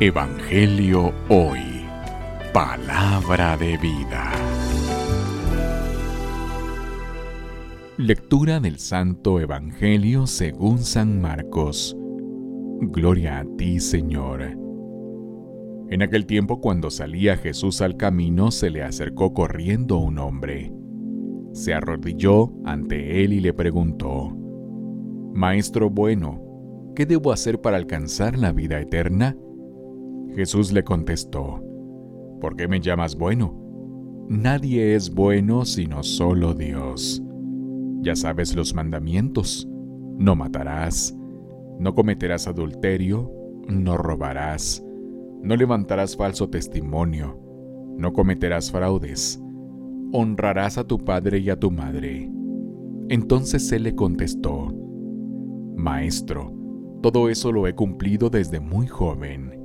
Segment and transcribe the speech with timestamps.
[0.00, 1.60] Evangelio Hoy.
[2.52, 4.32] Palabra de vida.
[7.98, 11.96] Lectura del Santo Evangelio según San Marcos.
[12.80, 14.42] Gloria a ti, Señor.
[15.90, 20.72] En aquel tiempo cuando salía Jesús al camino, se le acercó corriendo un hombre.
[21.52, 24.36] Se arrodilló ante él y le preguntó,
[25.32, 26.42] Maestro bueno,
[26.96, 29.36] ¿qué debo hacer para alcanzar la vida eterna?
[30.34, 31.62] Jesús le contestó,
[32.40, 33.58] ¿por qué me llamas bueno?
[34.28, 37.22] Nadie es bueno sino solo Dios.
[38.00, 39.68] Ya sabes los mandamientos.
[40.18, 41.16] No matarás,
[41.78, 43.32] no cometerás adulterio,
[43.68, 44.84] no robarás,
[45.42, 47.38] no levantarás falso testimonio,
[47.96, 49.42] no cometerás fraudes,
[50.12, 52.30] honrarás a tu padre y a tu madre.
[53.08, 54.72] Entonces él le contestó,
[55.76, 56.52] Maestro,
[57.02, 59.61] todo eso lo he cumplido desde muy joven.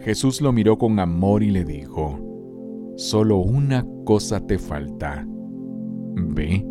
[0.00, 2.18] Jesús lo miró con amor y le dijo,
[2.96, 5.26] Solo una cosa te falta.
[6.14, 6.66] Ve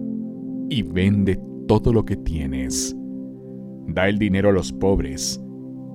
[0.69, 2.95] y vende todo lo que tienes.
[3.87, 5.41] Da el dinero a los pobres,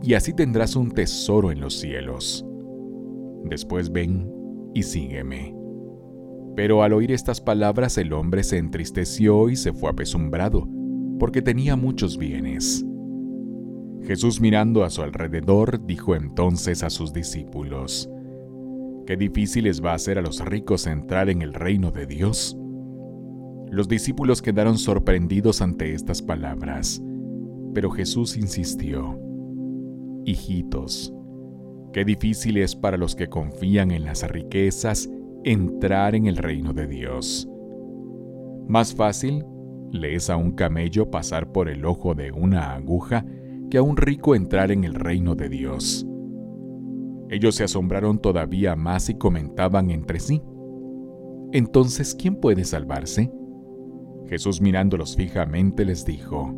[0.03, 2.47] y así tendrás un tesoro en los cielos.
[3.45, 4.31] Después ven
[4.75, 5.55] y sígueme.
[6.57, 10.69] Pero al oír estas palabras el hombre se entristeció y se fue apesumbrado,
[11.19, 12.85] porque tenía muchos bienes.
[14.05, 18.11] Jesús mirando a su alrededor dijo entonces a sus discípulos,
[19.07, 22.57] Qué difícil les va a ser a los ricos entrar en el reino de Dios.
[23.71, 27.03] Los discípulos quedaron sorprendidos ante estas palabras,
[27.75, 29.19] pero Jesús insistió,
[30.25, 31.13] Hijitos,
[31.93, 35.11] qué difícil es para los que confían en las riquezas
[35.45, 37.49] entrar en el reino de Dios.
[38.69, 39.45] Más fácil
[39.91, 43.25] le es a un camello pasar por el ojo de una aguja
[43.73, 46.07] que a un rico entrar en el reino de Dios.
[47.31, 50.43] Ellos se asombraron todavía más y comentaban entre sí.
[51.53, 53.33] Entonces, ¿quién puede salvarse?
[54.29, 56.55] Jesús mirándolos fijamente les dijo,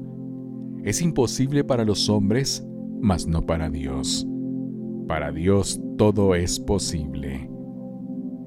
[0.83, 2.67] Es imposible para los hombres,
[3.01, 4.27] mas no para Dios.
[5.07, 7.49] Para Dios todo es posible.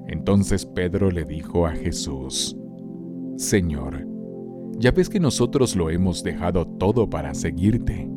[0.07, 2.57] Entonces Pedro le dijo a Jesús,
[3.37, 4.05] Señor,
[4.77, 8.16] ya ves que nosotros lo hemos dejado todo para seguirte.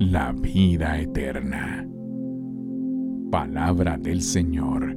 [0.00, 1.86] la vida eterna.
[3.30, 4.96] Palabra del Señor.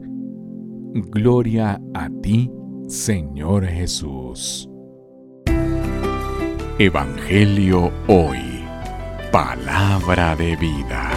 [1.12, 2.50] Gloria a ti,
[2.88, 4.70] Señor Jesús.
[6.80, 8.64] Evangelio hoy.
[9.30, 11.12] Palabra de vida.